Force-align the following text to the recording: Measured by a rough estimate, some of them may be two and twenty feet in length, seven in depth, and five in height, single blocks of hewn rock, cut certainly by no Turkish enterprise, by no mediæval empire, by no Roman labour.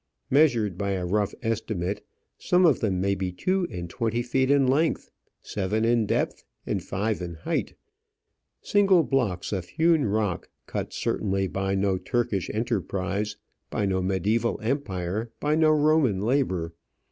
Measured 0.31 0.79
by 0.79 0.93
a 0.93 1.05
rough 1.05 1.35
estimate, 1.43 2.03
some 2.39 2.65
of 2.65 2.79
them 2.79 2.99
may 2.99 3.13
be 3.13 3.31
two 3.31 3.67
and 3.69 3.87
twenty 3.87 4.23
feet 4.23 4.49
in 4.49 4.65
length, 4.65 5.11
seven 5.43 5.85
in 5.85 6.07
depth, 6.07 6.43
and 6.65 6.83
five 6.83 7.21
in 7.21 7.35
height, 7.35 7.75
single 8.63 9.03
blocks 9.03 9.51
of 9.51 9.65
hewn 9.69 10.03
rock, 10.05 10.49
cut 10.65 10.91
certainly 10.91 11.45
by 11.45 11.75
no 11.75 11.99
Turkish 11.99 12.49
enterprise, 12.51 13.37
by 13.69 13.85
no 13.85 14.01
mediæval 14.01 14.57
empire, 14.63 15.29
by 15.39 15.53
no 15.53 15.69
Roman 15.69 16.19
labour. 16.19 16.73